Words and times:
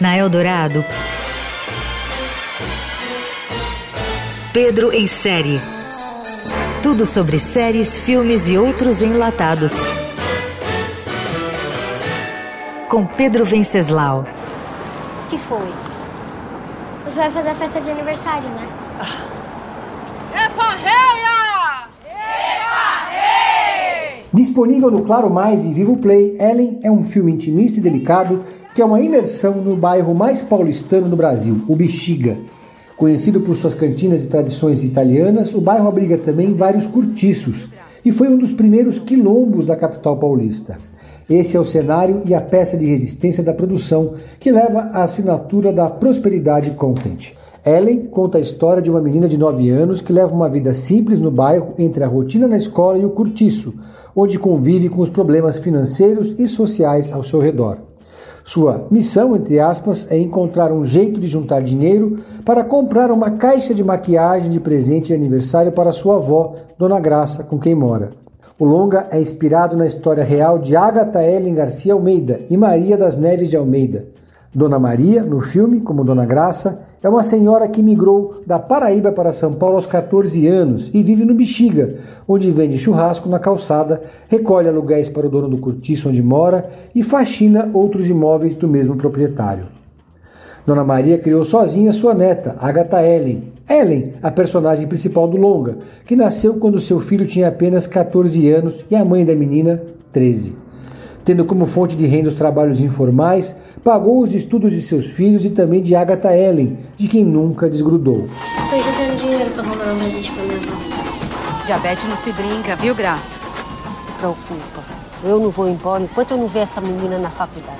Na 0.00 0.16
Eldorado, 0.16 0.84
Pedro 4.52 4.92
em 4.92 5.06
série. 5.06 5.60
Tudo 6.82 7.04
sobre 7.04 7.38
séries, 7.38 7.94
filmes 7.96 8.48
e 8.48 8.56
outros 8.56 9.02
enlatados. 9.02 9.74
Com 12.88 13.04
Pedro 13.04 13.44
Venceslau. 13.44 14.24
que 15.28 15.36
foi? 15.36 15.66
Você 17.04 17.16
vai 17.18 17.30
fazer 17.30 17.48
a 17.50 17.54
festa 17.54 17.80
de 17.80 17.90
aniversário, 17.90 18.48
né? 18.48 18.68
É 20.34 20.48
parreia! 20.50 21.45
Disponível 24.36 24.90
no 24.90 25.00
Claro 25.00 25.30
Mais 25.30 25.64
e 25.64 25.72
Vivo 25.72 25.96
Play, 25.96 26.36
Ellen 26.38 26.78
é 26.82 26.90
um 26.90 27.02
filme 27.02 27.32
intimista 27.32 27.78
e 27.78 27.82
delicado 27.82 28.42
que 28.74 28.82
é 28.82 28.84
uma 28.84 29.00
imersão 29.00 29.54
no 29.62 29.74
bairro 29.74 30.14
mais 30.14 30.42
paulistano 30.42 31.08
do 31.08 31.16
Brasil, 31.16 31.62
o 31.66 31.74
Bexiga. 31.74 32.36
Conhecido 32.98 33.40
por 33.40 33.56
suas 33.56 33.72
cantinas 33.72 34.24
e 34.24 34.26
tradições 34.26 34.84
italianas, 34.84 35.54
o 35.54 35.60
bairro 35.62 35.88
abriga 35.88 36.18
também 36.18 36.52
vários 36.52 36.86
cortiços 36.86 37.70
e 38.04 38.12
foi 38.12 38.28
um 38.28 38.36
dos 38.36 38.52
primeiros 38.52 38.98
quilombos 38.98 39.64
da 39.64 39.74
capital 39.74 40.18
paulista. 40.18 40.76
Esse 41.30 41.56
é 41.56 41.60
o 41.60 41.64
cenário 41.64 42.20
e 42.26 42.34
a 42.34 42.40
peça 42.42 42.76
de 42.76 42.84
resistência 42.84 43.42
da 43.42 43.54
produção 43.54 44.16
que 44.38 44.50
leva 44.50 44.90
a 44.92 45.04
assinatura 45.04 45.72
da 45.72 45.88
Prosperidade 45.88 46.72
Content. 46.72 47.32
Ellen 47.66 48.06
conta 48.06 48.38
a 48.38 48.40
história 48.40 48.80
de 48.80 48.88
uma 48.88 49.00
menina 49.00 49.28
de 49.28 49.36
9 49.36 49.68
anos 49.70 50.00
que 50.00 50.12
leva 50.12 50.32
uma 50.32 50.48
vida 50.48 50.72
simples 50.72 51.18
no 51.18 51.32
bairro 51.32 51.74
entre 51.76 52.04
a 52.04 52.06
rotina 52.06 52.46
na 52.46 52.56
escola 52.56 52.96
e 52.96 53.04
o 53.04 53.10
cortiço, 53.10 53.74
onde 54.14 54.38
convive 54.38 54.88
com 54.88 55.02
os 55.02 55.08
problemas 55.08 55.58
financeiros 55.58 56.32
e 56.38 56.46
sociais 56.46 57.10
ao 57.10 57.24
seu 57.24 57.40
redor. 57.40 57.78
Sua 58.44 58.86
missão, 58.88 59.34
entre 59.34 59.58
aspas, 59.58 60.06
é 60.08 60.16
encontrar 60.16 60.70
um 60.72 60.84
jeito 60.84 61.18
de 61.18 61.26
juntar 61.26 61.60
dinheiro 61.60 62.18
para 62.44 62.62
comprar 62.62 63.10
uma 63.10 63.32
caixa 63.32 63.74
de 63.74 63.82
maquiagem 63.82 64.48
de 64.48 64.60
presente 64.60 65.08
de 65.08 65.14
aniversário 65.14 65.72
para 65.72 65.90
sua 65.90 66.18
avó, 66.18 66.54
Dona 66.78 67.00
Graça, 67.00 67.42
com 67.42 67.58
quem 67.58 67.74
mora. 67.74 68.12
O 68.56 68.64
longa 68.64 69.08
é 69.10 69.20
inspirado 69.20 69.76
na 69.76 69.88
história 69.88 70.22
real 70.22 70.60
de 70.60 70.76
Agatha 70.76 71.20
Ellen 71.20 71.56
Garcia 71.56 71.94
Almeida 71.94 72.42
e 72.48 72.56
Maria 72.56 72.96
das 72.96 73.16
Neves 73.16 73.50
de 73.50 73.56
Almeida. 73.56 74.06
Dona 74.56 74.78
Maria, 74.78 75.22
no 75.22 75.38
filme, 75.42 75.82
como 75.82 76.02
Dona 76.02 76.24
Graça, 76.24 76.80
é 77.02 77.08
uma 77.10 77.22
senhora 77.22 77.68
que 77.68 77.82
migrou 77.82 78.40
da 78.46 78.58
Paraíba 78.58 79.12
para 79.12 79.30
São 79.30 79.52
Paulo 79.52 79.76
aos 79.76 79.84
14 79.84 80.46
anos 80.46 80.90
e 80.94 81.02
vive 81.02 81.26
no 81.26 81.34
Bexiga, 81.34 81.96
onde 82.26 82.50
vende 82.50 82.78
churrasco 82.78 83.28
na 83.28 83.38
calçada, 83.38 84.00
recolhe 84.28 84.66
aluguéis 84.66 85.10
para 85.10 85.26
o 85.26 85.28
dono 85.28 85.46
do 85.46 85.58
cortiço 85.58 86.08
onde 86.08 86.22
mora 86.22 86.70
e 86.94 87.02
faxina 87.02 87.68
outros 87.74 88.08
imóveis 88.08 88.54
do 88.54 88.66
mesmo 88.66 88.96
proprietário. 88.96 89.66
Dona 90.64 90.82
Maria 90.82 91.18
criou 91.18 91.44
sozinha 91.44 91.92
sua 91.92 92.14
neta, 92.14 92.56
Agatha 92.58 93.06
Ellen. 93.06 93.52
Ellen, 93.68 94.14
a 94.22 94.30
personagem 94.30 94.86
principal 94.86 95.28
do 95.28 95.36
longa, 95.36 95.76
que 96.06 96.16
nasceu 96.16 96.54
quando 96.54 96.80
seu 96.80 96.98
filho 96.98 97.26
tinha 97.26 97.48
apenas 97.48 97.86
14 97.86 98.48
anos 98.48 98.74
e 98.90 98.96
a 98.96 99.04
mãe 99.04 99.22
da 99.22 99.34
menina 99.34 99.82
13 100.12 100.64
tendo 101.26 101.44
como 101.44 101.66
fonte 101.66 101.96
de 101.96 102.06
renda 102.06 102.28
os 102.28 102.36
trabalhos 102.36 102.80
informais, 102.80 103.52
pagou 103.82 104.22
os 104.22 104.32
estudos 104.32 104.70
de 104.70 104.80
seus 104.80 105.06
filhos 105.06 105.44
e 105.44 105.50
também 105.50 105.82
de 105.82 105.92
Agatha 105.92 106.32
Ellen, 106.32 106.78
de 106.96 107.08
quem 107.08 107.24
nunca 107.24 107.68
desgrudou. 107.68 108.28
Estou 108.62 108.80
juntando 108.80 109.16
dinheiro 109.16 109.50
para 109.50 109.64
comprar 109.64 109.92
um 109.92 109.98
presente 109.98 110.30
para 110.30 110.44
minha 110.44 110.56
avó. 110.56 111.66
Diabetes 111.66 112.08
não 112.08 112.16
se 112.16 112.30
brinca, 112.30 112.76
viu, 112.76 112.94
Graça? 112.94 113.40
Não 113.84 113.92
se 113.92 114.12
preocupa. 114.12 114.84
Eu 115.24 115.40
não 115.40 115.50
vou 115.50 115.68
embora 115.68 116.04
enquanto 116.04 116.30
eu 116.30 116.36
não 116.36 116.46
ver 116.46 116.60
essa 116.60 116.80
menina 116.80 117.18
na 117.18 117.28
faculdade. 117.28 117.76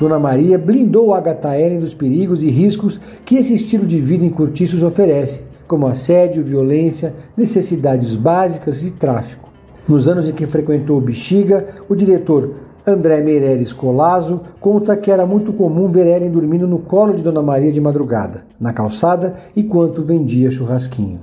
Dona 0.00 0.18
Maria 0.18 0.58
blindou 0.58 1.14
Agatha 1.14 1.56
Ellen 1.56 1.78
dos 1.78 1.94
perigos 1.94 2.42
e 2.42 2.50
riscos 2.50 2.98
que 3.24 3.36
esse 3.36 3.54
estilo 3.54 3.86
de 3.86 4.00
vida 4.00 4.24
em 4.24 4.30
cortiços 4.30 4.82
oferece, 4.82 5.44
como 5.68 5.86
assédio, 5.86 6.42
violência, 6.42 7.14
necessidades 7.36 8.16
básicas 8.16 8.82
e 8.82 8.90
tráfico. 8.90 9.48
Nos 9.86 10.08
anos 10.08 10.28
em 10.28 10.32
que 10.32 10.46
frequentou 10.46 10.98
o 10.98 11.00
Bexiga, 11.00 11.68
o 11.88 11.94
diretor 11.94 12.71
André 12.86 13.20
Meireles 13.20 13.72
Colazo 13.72 14.40
conta 14.60 14.96
que 14.96 15.10
era 15.10 15.24
muito 15.24 15.52
comum 15.52 15.88
ver 15.88 16.06
Ellen 16.06 16.30
dormindo 16.30 16.66
no 16.66 16.78
colo 16.78 17.14
de 17.14 17.22
Dona 17.22 17.40
Maria 17.40 17.70
de 17.70 17.80
madrugada, 17.80 18.44
na 18.58 18.72
calçada, 18.72 19.36
enquanto 19.56 20.02
vendia 20.02 20.50
churrasquinho. 20.50 21.20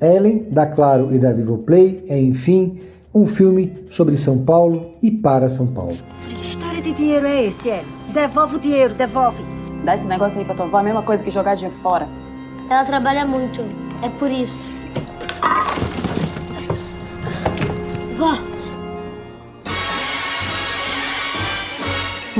Ellen, 0.00 0.46
da 0.50 0.66
Claro 0.66 1.14
e 1.14 1.18
da 1.18 1.32
Vivo 1.32 1.58
Play, 1.58 2.02
é, 2.08 2.18
enfim, 2.18 2.80
um 3.14 3.24
filme 3.24 3.72
sobre 3.88 4.16
São 4.16 4.38
Paulo 4.38 4.90
e 5.00 5.10
para 5.10 5.48
São 5.48 5.66
Paulo. 5.66 5.94
Que 6.28 6.40
história 6.40 6.82
de 6.82 6.92
dinheiro 6.92 7.26
é 7.26 7.44
esse, 7.44 7.68
Ellen? 7.68 7.84
Devolve 8.12 8.56
o 8.56 8.58
dinheiro, 8.58 8.94
devolve. 8.94 9.42
Dá 9.84 9.94
esse 9.94 10.06
negócio 10.06 10.38
aí 10.38 10.44
pra 10.44 10.56
tua 10.56 10.66
avó, 10.66 10.78
é 10.78 10.80
a 10.80 10.84
mesma 10.84 11.02
coisa 11.02 11.22
que 11.22 11.30
jogar 11.30 11.54
dinheiro 11.54 11.76
fora. 11.76 12.08
Ela 12.68 12.84
trabalha 12.84 13.24
muito, 13.24 13.60
é 14.02 14.08
por 14.08 14.30
isso. 14.30 14.66
Vó, 18.18 18.32